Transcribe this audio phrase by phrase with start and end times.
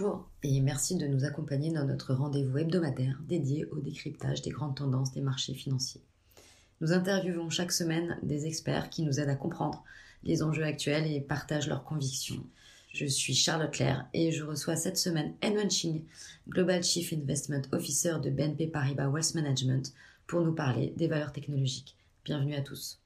[0.00, 4.76] Bonjour et merci de nous accompagner dans notre rendez-vous hebdomadaire dédié au décryptage des grandes
[4.76, 6.00] tendances des marchés financiers.
[6.80, 9.84] Nous interviewons chaque semaine des experts qui nous aident à comprendre
[10.22, 12.42] les enjeux actuels et partagent leurs convictions.
[12.94, 16.02] Je suis Charlotte Claire et je reçois cette semaine Edwin Ching,
[16.48, 19.92] Global Chief Investment Officer de BNP Paribas Wealth Management,
[20.26, 21.94] pour nous parler des valeurs technologiques.
[22.24, 22.99] Bienvenue à tous.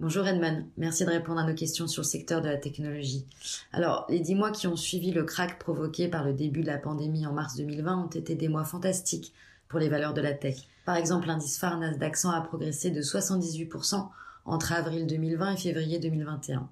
[0.00, 3.26] Bonjour Edmund, merci de répondre à nos questions sur le secteur de la technologie.
[3.72, 6.78] Alors, les dix mois qui ont suivi le crack provoqué par le début de la
[6.78, 9.32] pandémie en mars 2020 ont été des mois fantastiques
[9.66, 10.54] pour les valeurs de la tech.
[10.84, 14.06] Par exemple, l'indice phare Nasdaq 100 a progressé de 78%
[14.44, 16.68] entre avril 2020 et février 2021.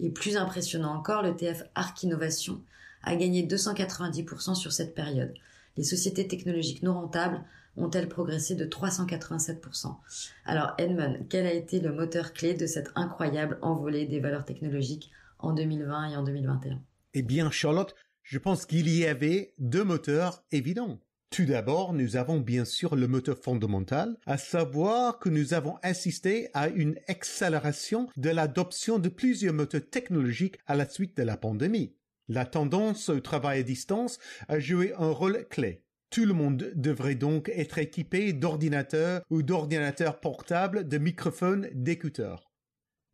[0.00, 2.62] Et plus impressionnant encore, le TF Arc Innovation
[3.02, 5.34] a gagné 290% sur cette période.
[5.76, 7.42] Les sociétés technologiques non rentables
[7.76, 9.96] ont-elles progressé de 387%.
[10.44, 15.10] Alors Edmund, quel a été le moteur clé de cette incroyable envolée des valeurs technologiques
[15.38, 16.80] en 2020 et en 2021
[17.14, 21.00] Eh bien Charlotte, je pense qu'il y avait deux moteurs évidents.
[21.30, 26.48] Tout d'abord, nous avons bien sûr le moteur fondamental, à savoir que nous avons assisté
[26.54, 31.94] à une accélération de l'adoption de plusieurs moteurs technologiques à la suite de la pandémie.
[32.28, 35.84] La tendance au travail à distance a joué un rôle clé.
[36.10, 42.50] Tout le monde devrait donc être équipé d'ordinateurs ou d'ordinateurs portables, de microphones, d'écouteurs.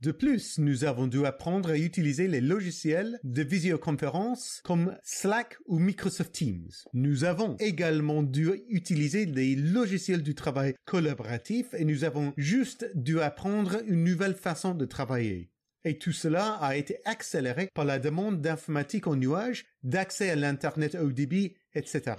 [0.00, 5.78] De plus, nous avons dû apprendre à utiliser les logiciels de visioconférence comme Slack ou
[5.78, 6.70] Microsoft Teams.
[6.94, 13.20] Nous avons également dû utiliser les logiciels du travail collaboratif et nous avons juste dû
[13.20, 15.50] apprendre une nouvelle façon de travailler.
[15.84, 20.94] Et tout cela a été accéléré par la demande d'informatique en nuage, d'accès à l'Internet
[20.94, 22.16] au débit, etc.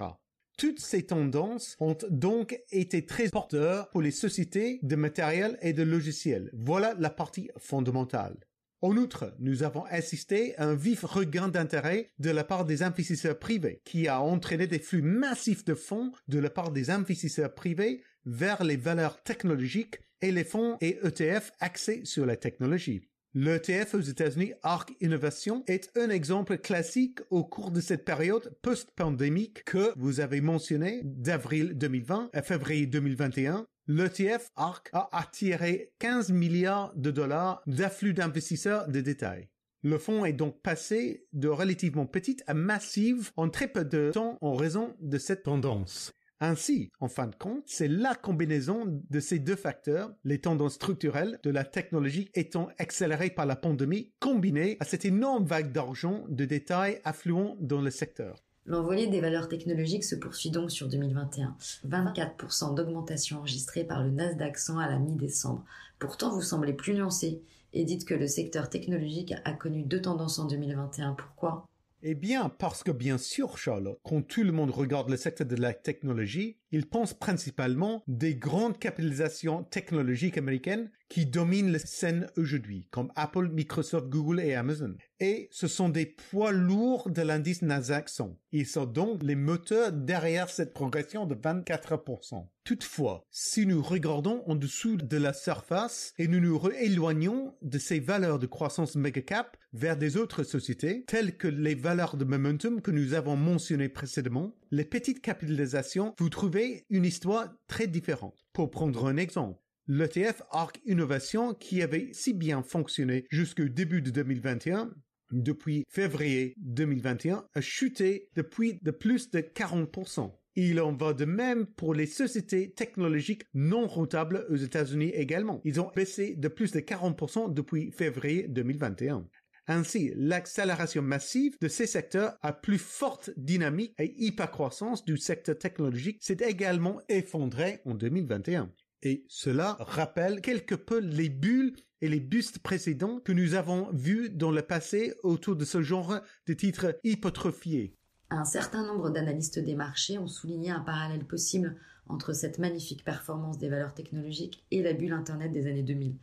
[0.58, 5.84] Toutes ces tendances ont donc été très porteurs pour les sociétés de matériel et de
[5.84, 6.50] logiciels.
[6.52, 8.36] Voilà la partie fondamentale.
[8.80, 13.38] En outre, nous avons assisté à un vif regain d'intérêt de la part des investisseurs
[13.38, 18.02] privés, qui a entraîné des flux massifs de fonds de la part des investisseurs privés
[18.26, 23.08] vers les valeurs technologiques et les fonds et ETF axés sur la technologie.
[23.34, 29.64] L'ETF aux États-Unis ARC Innovation est un exemple classique au cours de cette période post-pandémique
[29.64, 33.66] que vous avez mentionné d'avril 2020 à février 2021.
[33.86, 39.48] L'ETF ARC a attiré 15 milliards de dollars d'afflux d'investisseurs de détail.
[39.82, 44.38] Le fonds est donc passé de relativement petite à massive en très peu de temps
[44.40, 46.12] en raison de cette tendance.
[46.40, 51.40] Ainsi, en fin de compte, c'est la combinaison de ces deux facteurs, les tendances structurelles
[51.42, 56.44] de la technologie étant accélérées par la pandémie, combinées à cette énorme vague d'argent de
[56.44, 58.36] détails affluents dans le secteur.
[58.66, 61.56] L'envolée des valeurs technologiques se poursuit donc sur 2021.
[61.88, 65.64] 24% d'augmentation enregistrée par le Nasdaq 100 à la mi-décembre.
[65.98, 70.38] Pourtant, vous semblez plus nuancé et dites que le secteur technologique a connu deux tendances
[70.38, 71.14] en 2021.
[71.14, 71.66] Pourquoi?
[72.02, 75.56] Eh bien, parce que bien sûr, Charles, quand tout le monde regarde le secteur de
[75.56, 82.86] la technologie, il pense principalement des grandes capitalisations technologiques américaines qui dominent la scène aujourd'hui,
[82.90, 84.94] comme Apple, Microsoft, Google et Amazon.
[85.20, 88.38] Et ce sont des poids lourds de l'indice Nasdaq 100.
[88.52, 92.46] Ils sont donc les moteurs derrière cette progression de 24%.
[92.68, 97.98] Toutefois, si nous regardons en dessous de la surface et nous nous éloignons de ces
[97.98, 102.90] valeurs de croissance megacap vers des autres sociétés, telles que les valeurs de momentum que
[102.90, 108.44] nous avons mentionnées précédemment, les petites capitalisations, vous trouvez une histoire très différente.
[108.52, 114.10] Pour prendre un exemple, l'ETF ARC Innovation qui avait si bien fonctionné jusqu'au début de
[114.10, 114.90] 2021
[115.32, 120.32] depuis février 2021 a chuté depuis de plus de 40%.
[120.60, 125.60] Il en va de même pour les sociétés technologiques non rentables aux États-Unis également.
[125.64, 129.24] Ils ont baissé de plus de 40% depuis février 2021.
[129.68, 136.18] Ainsi, l'accélération massive de ces secteurs à plus forte dynamique et hypercroissance du secteur technologique
[136.20, 138.72] s'est également effondrée en 2021.
[139.04, 144.28] Et cela rappelle quelque peu les bulles et les bustes précédents que nous avons vus
[144.28, 146.18] dans le passé autour de ce genre
[146.48, 147.94] de titres hypotrophiés.
[148.30, 151.76] Un certain nombre d'analystes des marchés ont souligné un parallèle possible
[152.08, 156.14] entre cette magnifique performance des valeurs technologiques et la bulle Internet des années 2000.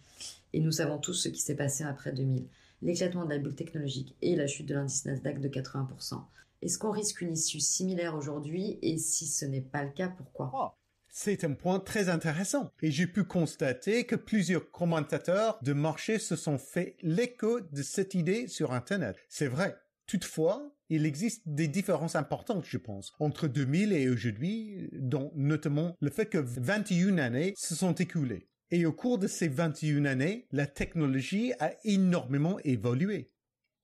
[0.53, 2.45] Et nous savons tous ce qui s'est passé après 2000.
[2.83, 6.21] L'éclatement de la bulle technologique et la chute de l'indice Nasdaq de 80%.
[6.61, 8.77] Est-ce qu'on risque une issue similaire aujourd'hui?
[8.83, 10.51] Et si ce n'est pas le cas, pourquoi?
[10.53, 10.69] Oh,
[11.09, 16.35] C'est un point très intéressant et j'ai pu constater que plusieurs commentateurs de marché se
[16.35, 19.17] sont fait l'écho de cette idée sur Internet.
[19.27, 19.75] C'est vrai.
[20.07, 26.11] Toutefois, il existe des différences importantes, je pense, entre 2000 et aujourd'hui, dont notamment le
[26.11, 28.47] fait que 21 années se sont écoulées.
[28.71, 33.31] Et au cours de ces 21 années, la technologie a énormément évolué.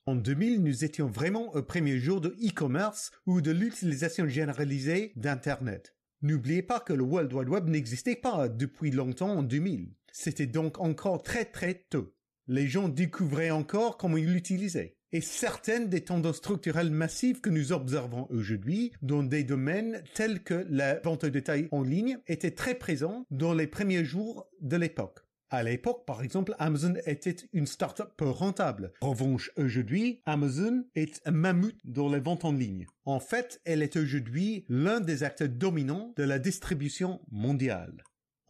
[0.05, 5.95] En 2000, nous étions vraiment au premier jour de e-commerce ou de l'utilisation généralisée d'Internet.
[6.23, 9.93] N'oubliez pas que le World Wide Web n'existait pas depuis longtemps en 2000.
[10.11, 12.13] C'était donc encore très très tôt.
[12.47, 14.97] Les gens découvraient encore comment ils l'utilisaient.
[15.13, 20.65] Et certaines des tendances structurelles massives que nous observons aujourd'hui dans des domaines tels que
[20.69, 25.19] la vente de détail en ligne étaient très présents dans les premiers jours de l'époque.
[25.49, 28.93] À l'époque, par exemple, Amazon était une start-up peu rentable.
[29.01, 32.87] En revanche, aujourd'hui, Amazon est un mammouth dans les ventes en ligne.
[33.03, 38.01] En fait, elle est aujourd'hui l'un des acteurs dominants de la distribution mondiale.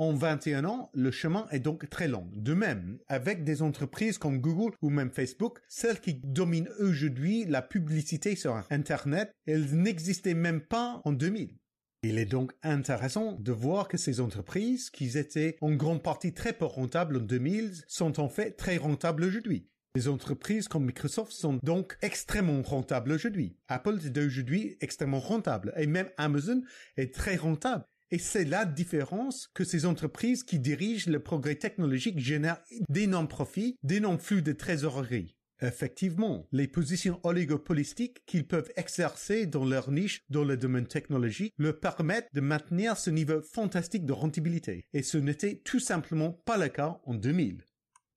[0.02, 2.28] En 21 ans, le chemin est donc très long.
[2.34, 7.62] De même, avec des entreprises comme Google ou même Facebook, celles qui dominent aujourd'hui la
[7.62, 11.56] publicité sur Internet, elles n'existaient même pas en 2000.
[12.02, 16.54] Il est donc intéressant de voir que ces entreprises, qui étaient en grande partie très
[16.54, 19.70] peu rentables en 2000, sont en fait très rentables aujourd'hui.
[19.94, 23.56] Les entreprises comme Microsoft sont donc extrêmement rentables aujourd'hui.
[23.68, 26.64] Apple est aujourd'hui extrêmement rentable et même Amazon
[26.98, 27.86] est très rentable.
[28.12, 33.78] Et c'est la différence que ces entreprises qui dirigent le progrès technologique génèrent d'énormes profits,
[33.84, 35.38] d'énormes flux de trésorerie.
[35.62, 41.80] Effectivement, les positions oligopolistiques qu'ils peuvent exercer dans leur niche dans le domaine technologique leur
[41.80, 44.88] permettent de maintenir ce niveau fantastique de rentabilité.
[44.94, 47.64] Et ce n'était tout simplement pas le cas en 2000.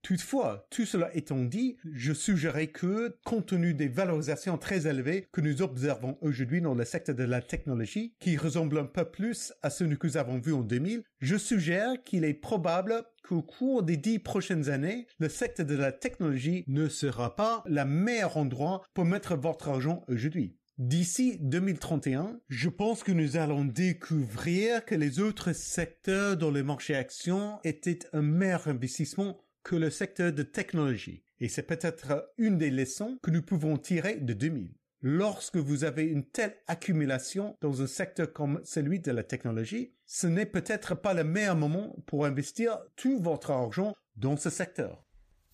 [0.05, 5.41] Toutefois, tout cela étant dit, je suggérais que, compte tenu des valorisations très élevées que
[5.41, 9.71] nous observons aujourd'hui dans le secteur de la technologie, qui ressemble un peu plus à
[9.71, 13.97] ce que nous avons vu en 2000, je suggère qu'il est probable qu'au cours des
[13.97, 19.07] dix prochaines années, le secteur de la technologie ne sera pas le meilleur endroit pour
[19.07, 20.55] mettre votre argent aujourd'hui.
[20.77, 26.97] D'ici 2031, je pense que nous allons découvrir que les autres secteurs dans le marché
[26.97, 31.25] actions étaient un meilleur investissement que le secteur de technologie.
[31.41, 34.71] Et c'est peut-être une des leçons que nous pouvons tirer de 2000.
[35.01, 40.27] Lorsque vous avez une telle accumulation dans un secteur comme celui de la technologie, ce
[40.27, 45.05] n'est peut-être pas le meilleur moment pour investir tout votre argent dans ce secteur.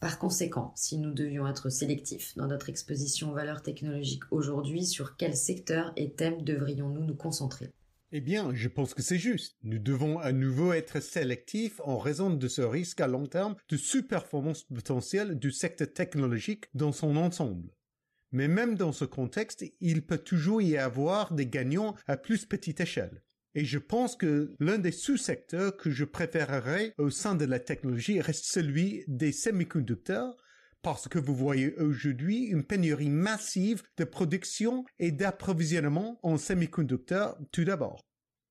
[0.00, 5.16] Par conséquent, si nous devions être sélectifs dans notre exposition aux valeurs technologiques aujourd'hui, sur
[5.16, 7.72] quel secteur et thème devrions-nous nous concentrer?
[8.12, 9.56] Eh bien, je pense que c'est juste.
[9.62, 13.76] Nous devons à nouveau être sélectifs en raison de ce risque à long terme de
[13.76, 17.70] sous-performance potentielle du secteur technologique dans son ensemble.
[18.32, 22.80] Mais même dans ce contexte, il peut toujours y avoir des gagnants à plus petite
[22.80, 23.22] échelle.
[23.54, 28.20] Et je pense que l'un des sous-secteurs que je préférerais au sein de la technologie
[28.20, 30.36] reste celui des semi-conducteurs
[30.82, 37.64] parce que vous voyez aujourd'hui une pénurie massive de production et d'approvisionnement en semi-conducteurs tout
[37.64, 38.04] d'abord.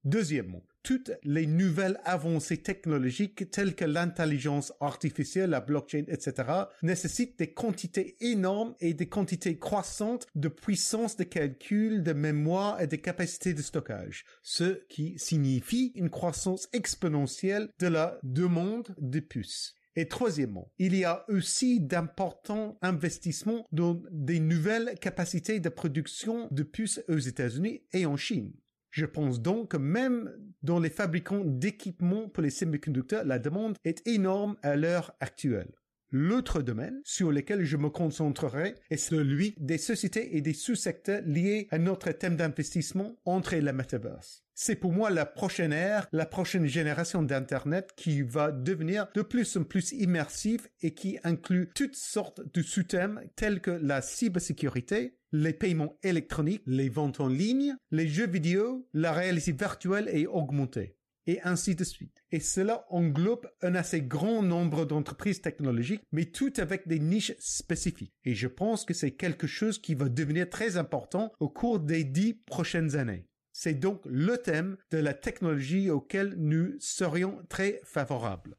[0.05, 6.47] Deuxièmement, toutes les nouvelles avancées technologiques telles que l'intelligence artificielle, la blockchain, etc.,
[6.81, 12.87] nécessitent des quantités énormes et des quantités croissantes de puissance de calcul, de mémoire et
[12.87, 19.75] de capacités de stockage, ce qui signifie une croissance exponentielle de la demande de puces.
[19.95, 26.63] Et troisièmement, il y a aussi d'importants investissements dans des nouvelles capacités de production de
[26.63, 28.53] puces aux États-Unis et en Chine.
[28.91, 30.31] Je pense donc que même
[30.63, 35.71] dans les fabricants d'équipements pour les semi-conducteurs, la demande est énorme à l'heure actuelle.
[36.11, 41.67] L'autre domaine sur lequel je me concentrerai est celui des sociétés et des sous-secteurs liés
[41.69, 44.43] à notre thème d'investissement entre la metaverse.
[44.61, 49.55] C'est pour moi la prochaine ère, la prochaine génération d'Internet qui va devenir de plus
[49.55, 55.53] en plus immersive et qui inclut toutes sortes de sous-thèmes tels que la cybersécurité, les
[55.53, 61.39] paiements électroniques, les ventes en ligne, les jeux vidéo, la réalité virtuelle et augmentée et
[61.43, 62.23] ainsi de suite.
[62.31, 68.13] Et cela englobe un assez grand nombre d'entreprises technologiques, mais toutes avec des niches spécifiques.
[68.25, 72.03] Et je pense que c'est quelque chose qui va devenir très important au cours des
[72.03, 73.28] dix prochaines années.
[73.61, 78.55] C'est donc le thème de la technologie auquel nous serions très favorables.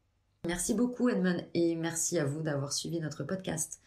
[0.46, 3.80] Merci beaucoup Edmund et merci à vous d'avoir suivi notre podcast.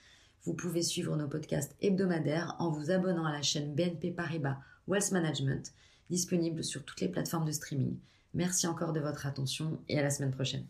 [0.44, 5.12] Vous pouvez suivre nos podcasts hebdomadaires en vous abonnant à la chaîne BNP Paribas Wealth
[5.12, 5.72] Management,
[6.10, 8.00] disponible sur toutes les plateformes de streaming.
[8.34, 10.66] Merci encore de votre attention et à la semaine prochaine.